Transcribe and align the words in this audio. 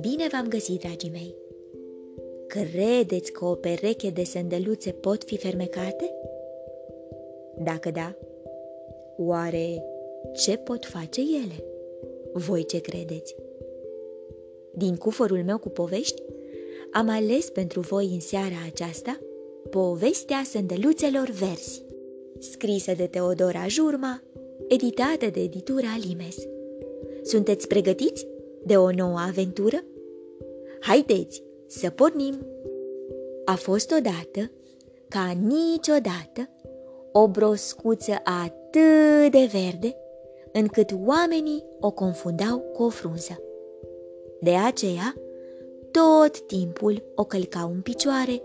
Bine 0.00 0.28
v-am 0.32 0.46
găsit, 0.48 0.80
dragii 0.80 1.10
mei! 1.10 1.34
Credeți 2.46 3.32
că 3.32 3.44
o 3.44 3.54
pereche 3.54 4.10
de 4.10 4.24
sândeluțe 4.24 4.90
pot 4.90 5.24
fi 5.24 5.36
fermecate? 5.36 6.14
Dacă 7.58 7.90
da, 7.90 8.16
oare 9.16 9.84
ce 10.32 10.56
pot 10.56 10.84
face 10.84 11.20
ele? 11.20 11.64
Voi 12.32 12.64
ce 12.64 12.80
credeți? 12.80 13.36
Din 14.72 14.96
cufărul 14.96 15.42
meu 15.44 15.58
cu 15.58 15.68
povești, 15.68 16.22
am 16.92 17.08
ales 17.08 17.50
pentru 17.50 17.80
voi 17.80 18.10
în 18.12 18.20
seara 18.20 18.56
aceasta 18.66 19.20
povestea 19.70 20.42
sândeluțelor 20.44 21.28
verzi, 21.30 21.84
scrisă 22.38 22.92
de 22.94 23.06
Teodora 23.06 23.66
Jurma, 23.68 24.22
editată 24.68 25.26
de 25.32 25.40
editura 25.40 25.96
Limes. 26.06 26.36
Sunteți 27.22 27.66
pregătiți 27.66 28.26
de 28.64 28.76
o 28.76 28.90
nouă 28.90 29.18
aventură? 29.18 29.84
Haideți 30.80 31.42
să 31.66 31.90
pornim! 31.90 32.46
A 33.44 33.54
fost 33.54 33.90
odată, 33.90 34.50
ca 35.08 35.36
niciodată, 35.46 36.48
o 37.12 37.28
broscuță 37.28 38.12
atât 38.24 39.30
de 39.30 39.48
verde, 39.52 39.96
încât 40.52 40.90
oamenii 41.06 41.64
o 41.80 41.90
confundau 41.90 42.58
cu 42.58 42.82
o 42.82 42.88
frunză. 42.88 43.42
De 44.40 44.50
aceea, 44.50 45.14
tot 45.90 46.40
timpul 46.46 47.02
o 47.14 47.24
călcau 47.24 47.70
în 47.70 47.80
picioare 47.80 48.42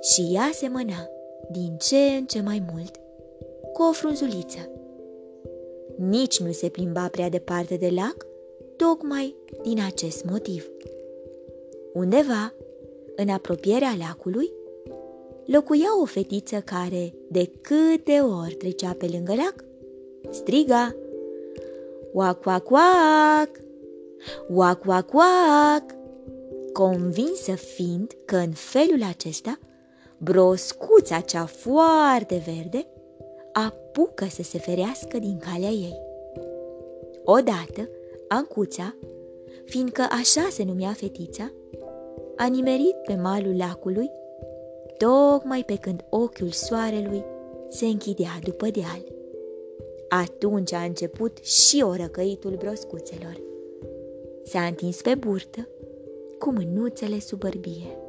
și 0.00 0.30
ea 0.34 0.50
semăna 0.52 1.08
din 1.50 1.76
ce 1.78 1.96
în 1.96 2.24
ce 2.24 2.40
mai 2.40 2.62
mult 2.72 2.96
cu 3.72 3.82
o 3.82 3.92
frunzuliță. 3.92 4.71
Nici 6.08 6.40
nu 6.40 6.52
se 6.52 6.68
plimba 6.68 7.08
prea 7.08 7.28
departe 7.28 7.76
de 7.76 7.88
lac, 7.94 8.26
tocmai 8.76 9.36
din 9.62 9.80
acest 9.86 10.24
motiv. 10.24 10.66
Undeva, 11.92 12.54
în 13.16 13.28
apropierea 13.28 13.94
lacului, 13.98 14.52
locuia 15.46 16.00
o 16.02 16.04
fetiță 16.04 16.60
care, 16.60 17.14
de 17.28 17.50
câte 17.60 18.20
ori 18.20 18.54
trecea 18.54 18.94
pe 18.98 19.08
lângă 19.12 19.34
lac, 19.34 19.64
striga 20.30 20.96
Oac, 22.12 22.46
oac, 22.46 22.70
oac! 22.70 23.50
Oac, 24.48 24.86
oac, 24.86 25.14
oac! 25.14 25.84
Convinsă 26.72 27.52
fiind 27.52 28.12
că 28.24 28.36
în 28.36 28.52
felul 28.52 29.02
acesta, 29.02 29.58
broscuța 30.18 31.20
cea 31.20 31.44
foarte 31.44 32.42
verde 32.46 32.86
apucă 33.52 34.26
să 34.30 34.42
se 34.42 34.58
ferească 34.58 35.18
din 35.18 35.38
calea 35.38 35.68
ei. 35.68 36.00
Odată, 37.24 37.88
Ancuța, 38.28 38.96
fiindcă 39.64 40.02
așa 40.02 40.48
se 40.50 40.64
numea 40.64 40.92
fetița, 40.92 41.52
a 42.36 42.46
nimerit 42.46 42.96
pe 43.06 43.14
malul 43.14 43.56
lacului, 43.56 44.10
tocmai 44.98 45.64
pe 45.64 45.76
când 45.76 46.04
ochiul 46.10 46.50
soarelui 46.50 47.24
se 47.68 47.86
închidea 47.86 48.38
după 48.42 48.70
deal. 48.70 49.04
Atunci 50.08 50.72
a 50.72 50.82
început 50.82 51.36
și 51.44 51.82
orăcăitul 51.86 52.56
broscuțelor. 52.58 53.40
S-a 54.44 54.60
întins 54.60 55.00
pe 55.00 55.14
burtă, 55.14 55.68
cu 56.38 56.50
mânuțele 56.52 57.18
sub 57.18 57.38
bărbie. 57.38 58.01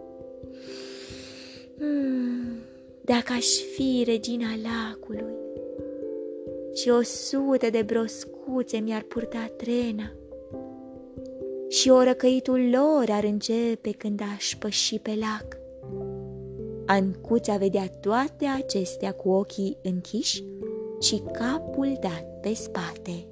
Dacă 3.05 3.33
aș 3.33 3.45
fi 3.45 4.03
regina 4.05 4.47
lacului 4.63 5.33
și 6.73 6.89
o 6.89 7.01
sută 7.01 7.69
de 7.69 7.81
broscuțe 7.81 8.77
mi-ar 8.77 9.01
purta 9.01 9.51
trena 9.57 10.11
și 11.69 11.89
orăcăitul 11.89 12.69
lor 12.69 13.05
ar 13.09 13.23
începe 13.23 13.91
când 13.91 14.21
aș 14.35 14.55
păși 14.59 14.99
pe 14.99 15.17
lac. 15.19 15.57
Ancuța 16.85 17.57
vedea 17.57 17.87
toate 18.01 18.45
acestea 18.45 19.11
cu 19.11 19.29
ochii 19.29 19.77
închiși 19.83 20.43
și 20.99 21.21
capul 21.31 21.97
dat 22.01 22.39
pe 22.41 22.53
spate. 22.53 23.27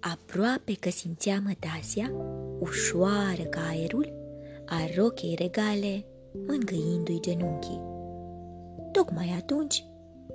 Aproape 0.00 0.76
că 0.80 0.90
simțea 0.90 1.42
mătasia, 1.46 2.12
ușoară 2.58 3.42
ca 3.50 3.60
aerul, 3.68 4.12
a 4.66 4.76
rochei 4.96 5.36
regale, 5.38 6.04
mângâindu-i 6.46 7.20
genunchii. 7.20 7.95
Tocmai 8.96 9.34
atunci 9.36 9.84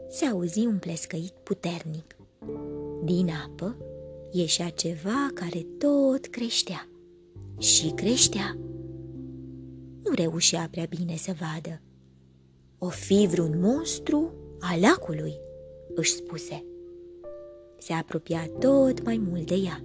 se 0.10 0.26
auzi 0.26 0.66
un 0.66 0.78
plescăit 0.78 1.32
puternic. 1.32 2.16
Din 3.04 3.30
apă 3.46 3.78
ieșea 4.32 4.70
ceva 4.70 5.30
care 5.34 5.66
tot 5.78 6.26
creștea 6.26 6.90
și 7.58 7.90
creștea. 7.90 8.58
Nu 10.04 10.14
reușea 10.16 10.68
prea 10.72 10.86
bine 10.90 11.16
să 11.16 11.32
vadă. 11.40 11.82
O 12.78 12.88
fi 12.88 13.28
vreun 13.32 13.60
monstru 13.60 14.34
al 14.60 14.80
lacului, 14.80 15.34
își 15.96 16.12
spuse. 16.12 16.66
Se 17.78 17.94
apropia 17.94 18.50
tot 18.60 19.04
mai 19.04 19.18
mult 19.18 19.48
de 19.48 19.56
ea. 19.56 19.84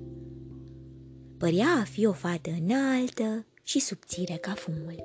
Părea 1.38 1.78
a 1.80 1.84
fi 1.84 2.06
o 2.06 2.12
fată 2.12 2.50
înaltă 2.60 3.46
și 3.62 3.80
subțire 3.80 4.34
ca 4.34 4.52
fumul, 4.52 5.04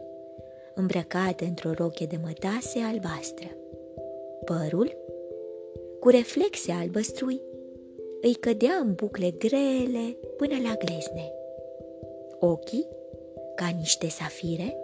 îmbrăcată 0.75 1.45
într-o 1.45 1.71
roche 1.73 2.05
de 2.05 2.19
mătase 2.23 2.79
albastră. 2.79 3.55
Părul, 4.45 4.97
cu 5.99 6.09
reflexe 6.09 6.71
albăstrui, 6.71 7.41
îi 8.21 8.33
cădea 8.33 8.73
în 8.73 8.93
bucle 8.93 9.31
grele 9.37 10.17
până 10.37 10.55
la 10.63 10.75
glezne. 10.85 11.31
Ochii, 12.39 12.87
ca 13.55 13.67
niște 13.77 14.07
safire, 14.07 14.77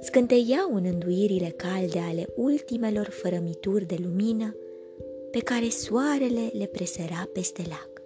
scânteiau 0.00 0.74
în 0.74 0.84
înduirile 0.84 1.54
calde 1.56 1.98
ale 1.98 2.26
ultimelor 2.36 3.08
fărămituri 3.08 3.86
de 3.86 3.96
lumină 4.02 4.56
pe 5.30 5.38
care 5.38 5.68
soarele 5.68 6.50
le 6.58 6.66
presăra 6.66 7.28
peste 7.32 7.62
lac. 7.68 8.02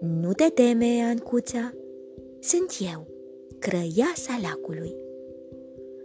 Nu 0.00 0.32
te 0.32 0.48
teme, 0.48 1.02
Ancuța, 1.10 1.74
sunt 2.40 2.76
eu, 2.94 3.06
crăiasa 3.58 4.38
lacului. 4.42 5.01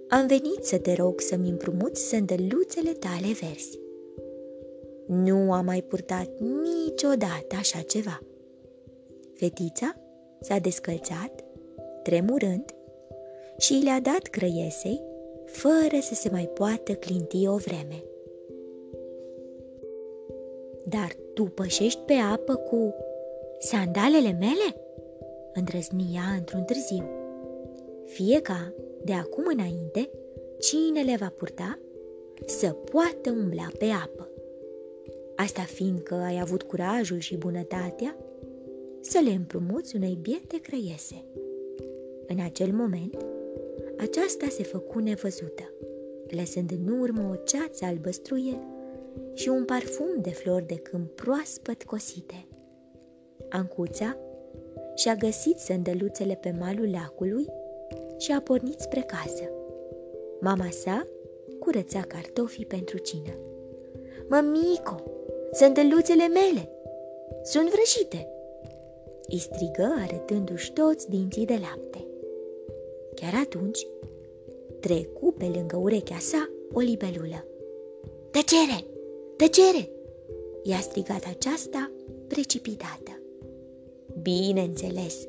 Am 0.10 0.28
venit 0.28 0.64
să 0.64 0.78
te 0.78 0.94
rog 0.94 1.20
să-mi 1.20 1.50
împrumuți 1.50 2.08
sândăluțele 2.08 2.92
tale 2.92 3.34
verzi. 3.42 3.80
Nu 5.06 5.54
am 5.54 5.66
mai 5.66 5.82
purtat 5.82 6.30
niciodată 6.40 7.56
așa 7.58 7.80
ceva. 7.82 8.22
Fetița 9.34 9.96
s-a 10.40 10.58
descălțat, 10.58 11.44
tremurând, 12.04 12.66
și 13.58 13.74
le-a 13.74 14.00
dat 14.00 14.22
crăiesei, 14.22 15.02
fără 15.46 16.02
să 16.02 16.14
se 16.14 16.30
mai 16.32 16.50
poată 16.54 16.94
clinti 16.94 17.48
o 17.48 17.56
vreme. 17.56 18.04
Dar 20.84 21.16
tu 21.34 21.44
pășești 21.44 22.00
pe 22.06 22.14
apă 22.14 22.56
cu 22.56 22.94
sandalele 23.60 24.32
mele? 24.32 24.76
Îndrăzni 25.54 26.12
ea 26.16 26.36
într-un 26.38 26.64
târziu. 26.64 27.10
Fie 28.06 28.42
ca, 28.42 28.74
de 29.08 29.14
acum 29.14 29.44
înainte, 29.48 30.10
cine 30.60 31.02
le 31.02 31.16
va 31.20 31.34
purta, 31.38 31.80
să 32.46 32.70
poată 32.70 33.32
umbla 33.32 33.68
pe 33.78 33.86
apă. 33.86 34.30
Asta 35.36 35.62
fiindcă 35.62 36.14
ai 36.14 36.40
avut 36.40 36.64
curajul 36.64 37.20
și 37.20 37.38
bunătatea 37.38 38.18
să 39.02 39.20
le 39.24 39.30
împrumuți 39.30 39.96
unei 39.96 40.18
biete 40.22 40.60
crăiese. 40.62 41.26
În 42.28 42.40
acel 42.40 42.72
moment, 42.72 43.26
aceasta 43.98 44.48
se 44.50 44.64
făcu 44.64 45.00
nevăzută, 45.00 45.74
lăsând 46.28 46.72
în 46.72 47.00
urmă 47.00 47.30
o 47.32 47.36
ceață 47.36 47.86
albăstruie 47.86 48.60
și 49.34 49.50
un 49.50 49.66
parfum 49.66 50.22
de 50.22 50.30
flori 50.30 50.68
de 50.68 50.76
câmp 50.76 51.12
proaspăt 51.12 51.84
cosite. 51.84 52.48
Ancuța 53.50 54.18
și-a 54.96 55.16
găsit 55.16 55.58
sândăluțele 55.58 56.36
pe 56.36 56.56
malul 56.60 56.90
lacului 56.92 57.46
și 58.18 58.32
a 58.32 58.42
pornit 58.42 58.80
spre 58.80 59.02
casă. 59.02 59.52
Mama 60.40 60.70
sa 60.70 61.08
curăța 61.60 62.02
cartofii 62.02 62.66
pentru 62.66 62.98
cină. 62.98 63.34
Mămico, 64.30 65.04
sândăluțele 65.54 66.28
mele! 66.28 66.70
Sunt 67.44 67.70
vrăjite!" 67.70 68.32
îi 69.30 69.38
strigă 69.38 69.94
arătându-și 70.04 70.74
toți 70.74 71.10
dinții 71.10 71.46
de 71.46 71.60
lapte. 71.62 72.06
Chiar 73.16 73.34
atunci, 73.46 73.88
trecu 74.80 75.32
pe 75.38 75.52
lângă 75.56 75.78
urechea 75.78 76.18
sa 76.18 76.50
o 76.74 76.80
libelulă. 76.80 77.46
Tăcere! 78.32 78.86
Tăcere! 79.36 79.90
I-a 80.64 80.80
strigat 80.80 81.24
aceasta 81.30 81.92
precipitată. 82.28 83.22
Bineînțeles, 84.22 85.28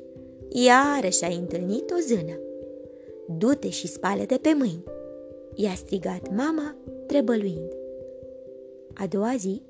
iarăși 0.49 1.23
a 1.23 1.27
întâlnit 1.27 1.91
o 1.91 1.99
zână. 2.07 2.39
Du-te 3.37 3.69
și 3.69 3.87
spală-te 3.87 4.37
pe 4.37 4.53
mâini, 4.57 4.83
i-a 5.55 5.73
strigat 5.75 6.35
mama, 6.35 6.75
trebăluind. 7.07 7.73
A 8.93 9.07
doua 9.07 9.35
zi, 9.37 9.61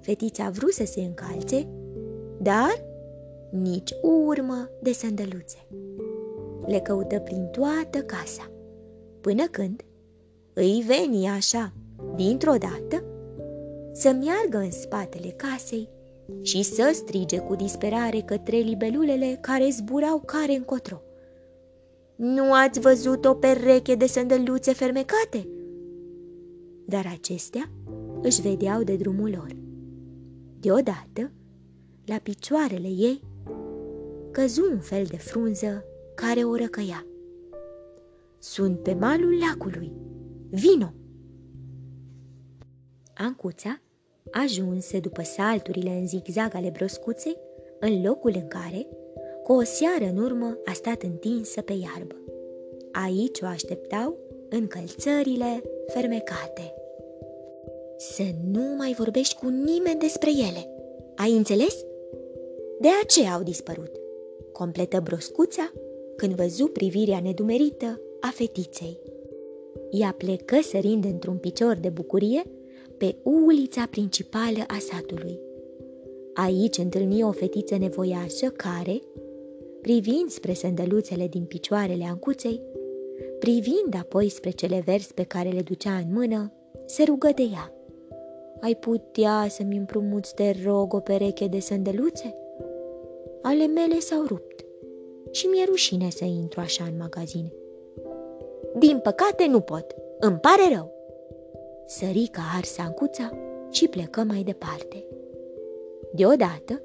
Fetița 0.00 0.44
a 0.44 0.50
vrut 0.50 0.72
să 0.72 0.84
se 0.84 1.00
încalțe, 1.00 1.68
dar 2.40 2.84
nici 3.50 3.90
urmă 4.02 4.70
de 4.82 4.92
sândăluțe. 4.92 5.66
Le 6.66 6.80
căută 6.80 7.18
prin 7.18 7.48
toată 7.50 7.98
casa, 7.98 8.50
până 9.20 9.44
când 9.50 9.82
îi 10.52 10.84
veni 10.86 11.28
așa, 11.28 11.72
dintr-o 12.14 12.54
dată, 12.58 13.04
să 13.92 14.08
meargă 14.08 14.58
în 14.58 14.70
spatele 14.70 15.28
casei 15.28 15.88
și 16.42 16.62
să 16.62 16.90
strige 16.92 17.38
cu 17.38 17.54
disperare 17.54 18.20
către 18.20 18.56
libelulele 18.56 19.38
care 19.40 19.68
zburau 19.70 20.22
care 20.24 20.52
încotro. 20.52 21.00
Nu 22.16 22.52
ați 22.52 22.80
văzut 22.80 23.24
o 23.24 23.34
pereche 23.34 23.94
de 23.94 24.06
sândăluțe 24.06 24.72
fermecate?" 24.72 25.48
Dar 26.86 27.06
acestea 27.12 27.70
își 28.22 28.40
vedeau 28.40 28.82
de 28.82 28.96
drumul 28.96 29.30
lor. 29.30 29.56
Deodată, 30.60 31.32
la 32.04 32.16
picioarele 32.16 32.88
ei, 32.88 33.22
căzu 34.30 34.68
un 34.72 34.78
fel 34.78 35.04
de 35.04 35.16
frunză 35.16 35.84
care 36.14 36.40
o 36.40 36.56
răcăia. 36.56 37.06
Sunt 38.38 38.78
pe 38.78 38.94
malul 38.94 39.38
lacului. 39.38 39.92
Vino! 40.50 40.92
Ancuța 43.14 43.80
ajunse 44.30 45.00
după 45.00 45.22
salturile 45.22 45.90
în 45.90 46.06
zigzag 46.06 46.54
ale 46.54 46.70
broscuței 46.70 47.36
în 47.80 48.02
locul 48.02 48.32
în 48.34 48.48
care, 48.48 48.86
cu 49.46 49.52
o 49.52 49.62
seară 49.62 50.04
în 50.04 50.22
urmă, 50.22 50.58
a 50.64 50.72
stat 50.72 51.02
întinsă 51.02 51.60
pe 51.60 51.72
iarbă. 51.72 52.14
Aici 52.92 53.40
o 53.40 53.46
așteptau 53.46 54.16
încălțările 54.48 55.62
fermecate. 55.86 56.74
Să 57.96 58.22
nu 58.50 58.74
mai 58.76 58.94
vorbești 58.98 59.34
cu 59.34 59.48
nimeni 59.48 60.00
despre 60.00 60.30
ele. 60.30 60.70
Ai 61.16 61.36
înțeles? 61.36 61.84
De 62.80 62.88
aceea 63.02 63.32
au 63.32 63.42
dispărut. 63.42 63.90
Completă 64.52 65.00
broscuța 65.00 65.72
când 66.16 66.34
văzu 66.34 66.66
privirea 66.66 67.20
nedumerită 67.20 68.00
a 68.20 68.30
fetiței. 68.34 68.98
Ea 69.90 70.14
plecă 70.18 70.58
sărind 70.62 71.04
într-un 71.04 71.36
picior 71.36 71.76
de 71.76 71.88
bucurie 71.88 72.42
pe 72.96 73.16
ulița 73.22 73.86
principală 73.90 74.64
a 74.66 74.76
satului. 74.78 75.40
Aici 76.34 76.78
întâlni 76.78 77.22
o 77.22 77.32
fetiță 77.32 77.76
nevoiașă 77.76 78.46
care, 78.46 79.00
privind 79.86 80.30
spre 80.30 80.52
sândăluțele 80.52 81.26
din 81.26 81.44
picioarele 81.44 82.04
ancuței, 82.04 82.62
privind 83.38 83.94
apoi 83.98 84.28
spre 84.28 84.50
cele 84.50 84.82
verzi 84.84 85.14
pe 85.14 85.22
care 85.22 85.48
le 85.48 85.60
ducea 85.60 85.90
în 85.90 86.12
mână, 86.12 86.52
se 86.86 87.02
rugă 87.02 87.30
de 87.34 87.42
ea. 87.42 87.72
Ai 88.60 88.74
putea 88.74 89.46
să-mi 89.48 89.76
împrumuți, 89.76 90.34
te 90.34 90.54
rog, 90.64 90.94
o 90.94 90.98
pereche 90.98 91.46
de 91.46 91.60
sândăluțe? 91.60 92.34
Ale 93.42 93.66
mele 93.66 93.98
s-au 93.98 94.24
rupt 94.26 94.64
și 95.30 95.46
mi-e 95.46 95.64
rușine 95.64 96.10
să 96.10 96.24
intru 96.24 96.60
așa 96.60 96.84
în 96.84 96.96
magazine. 96.96 97.52
Din 98.78 98.98
păcate 98.98 99.46
nu 99.46 99.60
pot, 99.60 99.94
îmi 100.20 100.38
pare 100.38 100.74
rău. 100.74 100.92
Sări 101.86 102.28
ca 102.32 102.42
arsancuța 102.56 103.38
și 103.70 103.88
plecă 103.88 104.20
mai 104.22 104.42
departe. 104.42 105.04
Deodată 106.12 106.82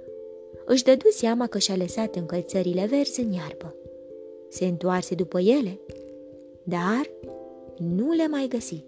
își 0.66 0.84
dădu 0.84 1.10
seama 1.10 1.48
că 1.48 1.58
și-a 1.58 1.76
lăsat 1.76 2.16
încălțările 2.16 2.86
verzi 2.86 3.22
în 3.22 3.32
iarbă. 3.32 3.76
Se 4.50 4.66
întoarse 4.66 5.16
după 5.16 5.40
ele, 5.40 5.80
dar 6.64 7.10
nu 7.78 8.12
le 8.12 8.28
mai 8.28 8.48
găsi. 8.50 8.84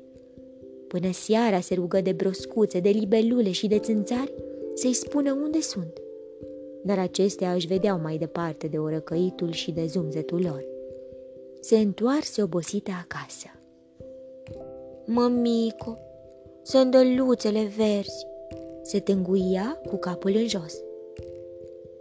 Până 0.87 1.11
seara 1.11 1.59
se 1.59 1.73
rugă 1.73 2.01
de 2.01 2.11
broscuțe, 2.11 2.79
de 2.79 2.89
libelule 2.89 3.51
și 3.51 3.67
de 3.67 3.79
țânțari 3.79 4.33
să-i 4.73 4.93
spună 4.93 5.31
unde 5.31 5.61
sunt. 5.61 6.01
Dar 6.83 6.99
acestea 6.99 7.53
își 7.53 7.67
vedeau 7.67 7.99
mai 7.99 8.17
departe 8.17 8.67
de 8.67 8.77
orăcăitul 8.77 9.51
și 9.51 9.71
de 9.71 9.85
zumzetul 9.85 10.41
lor. 10.41 10.65
Se 11.59 11.77
întoarse 11.77 12.43
obosită 12.43 12.91
acasă. 13.01 13.47
Mămico, 15.05 15.97
sândăluțele 16.63 17.71
verzi, 17.77 18.25
se 18.81 18.99
tânguia 18.99 19.81
cu 19.87 19.95
capul 19.95 20.31
în 20.35 20.47
jos. 20.47 20.83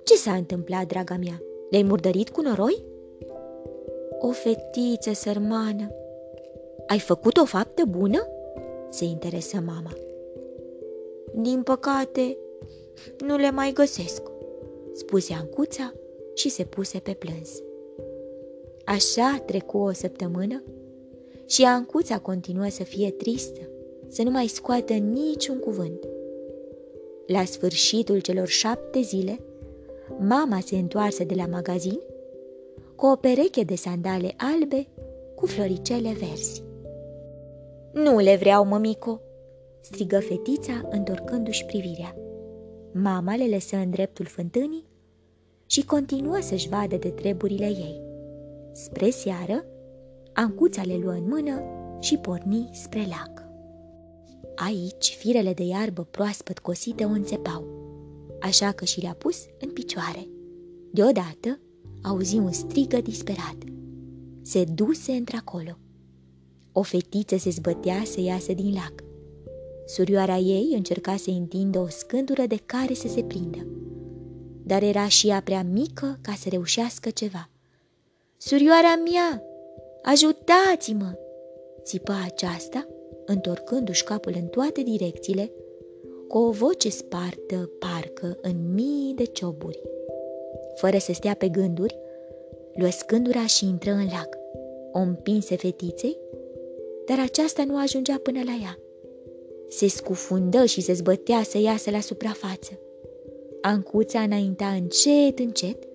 Ce 0.02 0.14
s-a 0.14 0.32
întâmplat, 0.34 0.86
draga 0.86 1.16
mea? 1.16 1.42
Le-ai 1.70 1.82
murdărit 1.82 2.30
cu 2.30 2.40
noroi? 2.40 2.84
O 4.18 4.30
fetiță 4.30 5.12
sărmană. 5.12 5.90
Ai 6.86 6.98
făcut 6.98 7.36
o 7.36 7.44
faptă 7.44 7.82
bună? 7.88 8.26
se 8.90 9.04
interesă 9.04 9.62
mama. 9.66 9.96
Din 11.34 11.62
păcate, 11.62 12.36
nu 13.26 13.36
le 13.36 13.50
mai 13.50 13.72
găsesc, 13.72 14.22
spuse 14.92 15.34
Ancuța 15.34 15.92
și 16.34 16.48
se 16.48 16.64
puse 16.64 16.98
pe 16.98 17.12
plâns. 17.12 17.62
Așa 18.84 19.42
trecu 19.46 19.78
o 19.78 19.92
săptămână 19.92 20.62
și 21.46 21.62
Ancuța 21.64 22.18
continuă 22.18 22.68
să 22.68 22.82
fie 22.82 23.10
tristă, 23.10 23.60
să 24.08 24.22
nu 24.22 24.30
mai 24.30 24.46
scoată 24.46 24.92
niciun 24.92 25.58
cuvânt. 25.58 26.08
La 27.26 27.44
sfârșitul 27.44 28.20
celor 28.20 28.46
șapte 28.46 29.00
zile, 29.00 29.38
mama 30.18 30.60
se 30.60 30.76
întoarse 30.76 31.24
de 31.24 31.34
la 31.34 31.46
magazin 31.46 31.98
cu 32.96 33.06
o 33.06 33.16
pereche 33.16 33.62
de 33.62 33.74
sandale 33.74 34.34
albe 34.36 34.86
cu 35.34 35.46
floricele 35.46 36.12
verzi. 36.12 36.62
Nu 37.92 38.18
le 38.18 38.36
vreau, 38.36 38.64
mămico!" 38.64 39.20
strigă 39.80 40.20
fetița, 40.20 40.88
întorcându-și 40.90 41.64
privirea. 41.64 42.16
Mama 42.92 43.36
le 43.36 43.48
lăsă 43.48 43.76
în 43.76 43.90
dreptul 43.90 44.26
fântânii 44.26 44.86
și 45.66 45.84
continuă 45.84 46.38
să-și 46.40 46.68
vadă 46.68 46.96
de 46.96 47.08
treburile 47.08 47.66
ei. 47.66 48.00
Spre 48.72 49.10
seară, 49.10 49.64
Ancuța 50.32 50.82
le 50.82 50.96
luă 51.02 51.12
în 51.12 51.28
mână 51.28 51.62
și 52.00 52.16
porni 52.16 52.70
spre 52.72 53.06
lac. 53.08 53.44
Aici, 54.54 55.16
firele 55.18 55.52
de 55.52 55.62
iarbă 55.62 56.06
proaspăt 56.10 56.58
cosite 56.58 57.04
o 57.04 57.08
înțepau, 57.08 57.64
așa 58.42 58.72
că 58.72 58.84
și 58.84 59.00
le-a 59.00 59.14
pus 59.14 59.36
în 59.60 59.70
picioare. 59.70 60.28
Deodată, 60.90 61.60
auzi 62.02 62.36
un 62.36 62.52
strigă 62.52 63.00
disperat. 63.00 63.56
Se 64.42 64.64
duse 64.64 65.12
într-acolo. 65.12 65.78
O 66.72 66.82
fetiță 66.82 67.36
se 67.36 67.50
zbătea 67.50 68.02
să 68.04 68.20
iasă 68.20 68.52
din 68.52 68.72
lac. 68.72 68.92
Surioara 69.86 70.36
ei 70.36 70.72
încerca 70.74 71.16
să 71.16 71.30
întindă 71.30 71.78
o 71.78 71.88
scândură 71.88 72.46
de 72.46 72.60
care 72.66 72.94
să 72.94 73.08
se 73.08 73.22
prindă, 73.22 73.66
dar 74.62 74.82
era 74.82 75.08
și 75.08 75.28
ea 75.28 75.40
prea 75.40 75.62
mică 75.62 76.18
ca 76.20 76.32
să 76.32 76.48
reușească 76.48 77.10
ceva. 77.10 77.50
Surioara 78.36 79.02
mea, 79.10 79.42
ajutați-mă!" 80.02 81.12
țipa 81.82 82.22
aceasta, 82.24 82.86
întorcându-și 83.26 84.04
capul 84.04 84.32
în 84.36 84.46
toate 84.46 84.82
direcțiile, 84.82 85.52
cu 86.28 86.38
o 86.38 86.50
voce 86.50 86.88
spartă, 86.88 87.70
parcă, 87.78 88.38
în 88.40 88.74
mii 88.74 89.14
de 89.14 89.24
cioburi. 89.24 89.82
Fără 90.74 90.98
să 90.98 91.12
stea 91.12 91.34
pe 91.34 91.48
gânduri, 91.48 91.98
luă 92.74 92.90
scândura 92.90 93.46
și 93.46 93.64
intră 93.64 93.90
în 93.90 94.04
lac. 94.04 94.38
O 94.92 94.98
împinse 94.98 95.56
fetiței 95.56 96.18
dar 97.04 97.18
aceasta 97.20 97.64
nu 97.64 97.78
ajungea 97.78 98.20
până 98.22 98.40
la 98.44 98.58
ea. 98.62 98.78
Se 99.68 99.88
scufundă 99.88 100.64
și 100.64 100.80
se 100.80 100.92
zbătea 100.92 101.42
să 101.42 101.58
iasă 101.58 101.90
la 101.90 102.00
suprafață. 102.00 102.78
Ancuța 103.60 104.20
înainta 104.20 104.66
încet, 104.66 105.38
încet 105.38 105.88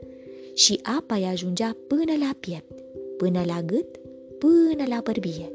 și 0.54 0.80
apa 0.98 1.16
îi 1.16 1.24
ajungea 1.24 1.78
până 1.88 2.12
la 2.20 2.36
piept, 2.40 2.84
până 3.18 3.42
la 3.46 3.62
gât, 3.66 3.98
până 4.38 4.84
la 4.88 5.00
bărbie. 5.04 5.52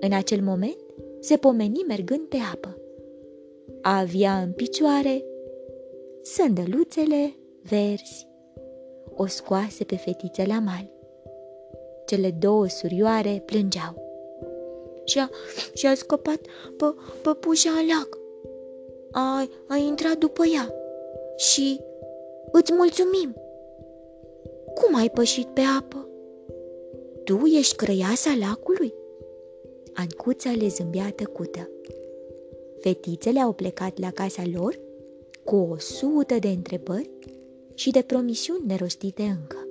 În 0.00 0.12
acel 0.12 0.42
moment 0.42 0.76
se 1.20 1.36
pomeni 1.36 1.84
mergând 1.88 2.20
pe 2.20 2.36
apă. 2.52 2.78
Avea 3.86 4.38
în 4.38 4.52
picioare 4.52 5.24
sândăluțele 6.22 7.36
verzi. 7.62 8.28
O 9.14 9.26
scoase 9.26 9.84
pe 9.84 9.96
fetiță 9.96 10.42
la 10.46 10.58
mal. 10.58 10.90
Cele 12.06 12.30
două 12.30 12.68
surioare 12.68 13.42
plângeau 13.46 14.02
și 15.04 15.18
a, 15.18 15.30
și 15.74 15.86
a 15.86 15.94
scăpat 15.94 16.40
pe 16.76 16.84
păpușa 17.22 17.70
în 17.70 17.86
lac. 17.86 18.18
Ai, 19.10 19.50
ai 19.68 19.86
intrat 19.86 20.18
după 20.18 20.42
ea 20.54 20.74
și 21.36 21.80
îți 22.52 22.72
mulțumim. 22.72 23.34
Cum 24.74 24.94
ai 24.94 25.10
pășit 25.10 25.46
pe 25.46 25.60
apă? 25.80 26.08
Tu 27.24 27.40
ești 27.58 27.76
crăiasa 27.76 28.30
lacului? 28.40 28.94
Ancuța 29.94 30.50
le 30.50 30.68
zâmbea 30.68 31.12
tăcută. 31.16 31.68
Fetițele 32.84 33.40
au 33.40 33.52
plecat 33.52 33.98
la 33.98 34.10
casa 34.10 34.42
lor 34.52 34.78
cu 35.44 35.56
o 35.56 35.78
sută 35.78 36.38
de 36.38 36.48
întrebări 36.48 37.10
și 37.74 37.90
de 37.90 38.02
promisiuni 38.02 38.66
nerostite 38.66 39.22
încă. 39.22 39.66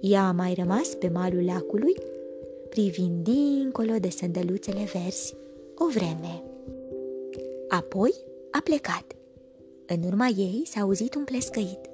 Ea 0.00 0.28
a 0.28 0.32
mai 0.32 0.54
rămas 0.54 0.88
pe 0.88 1.08
malul 1.08 1.44
lacului 1.44 1.94
privind 2.68 3.24
dincolo 3.24 3.92
de 4.00 4.08
sândăluțele 4.08 4.88
verzi 4.92 5.34
o 5.78 5.86
vreme. 5.86 6.42
Apoi 7.68 8.14
a 8.50 8.60
plecat. 8.64 9.04
În 9.86 10.02
urma 10.06 10.26
ei 10.26 10.62
s-a 10.64 10.80
auzit 10.80 11.14
un 11.14 11.24
plescăit, 11.24 11.90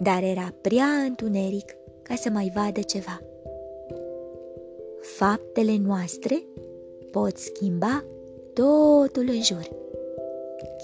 dar 0.00 0.22
era 0.22 0.54
prea 0.60 0.86
întuneric 0.86 1.76
ca 2.02 2.14
să 2.14 2.30
mai 2.30 2.52
vadă 2.54 2.80
ceva. 2.80 3.20
Faptele 5.00 5.76
noastre 5.76 6.44
pot 7.10 7.36
schimba 7.36 8.04
totul 8.54 9.28
în 9.28 9.42
jur, 9.42 9.68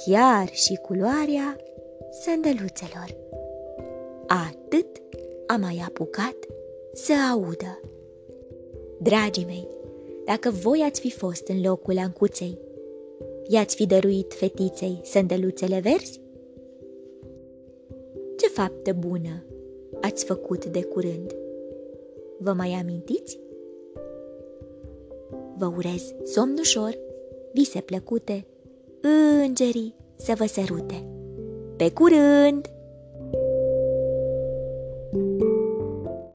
chiar 0.05 0.49
și 0.49 0.75
culoarea 0.75 1.57
sândăluțelor. 2.21 3.17
Atât 4.27 4.87
a 5.47 5.57
mai 5.57 5.83
apucat 5.87 6.37
să 6.93 7.13
audă. 7.33 7.81
Dragii 8.99 9.45
mei, 9.45 9.69
dacă 10.25 10.51
voi 10.51 10.81
ați 10.81 11.01
fi 11.01 11.11
fost 11.11 11.49
în 11.49 11.63
locul 11.63 11.99
ancuței, 11.99 12.59
i-ați 13.49 13.77
fi 13.77 13.87
dăruit 13.87 14.33
fetiței 14.35 15.01
sândăluțele 15.05 15.81
verzi? 15.81 16.21
Ce 18.37 18.47
faptă 18.47 18.93
bună 18.93 19.45
ați 20.01 20.25
făcut 20.25 20.67
de 20.67 20.83
curând? 20.83 21.37
Vă 22.39 22.53
mai 22.53 22.71
amintiți? 22.71 23.39
Vă 25.59 25.73
urez 25.77 26.15
somn 26.25 26.59
ușor, 26.59 26.99
vise 27.53 27.81
plăcute, 27.81 28.47
îngerii 29.43 29.95
să 30.17 30.35
vă 30.37 30.47
sărute. 30.47 31.07
Pe 31.77 31.91
curând! 31.91 32.71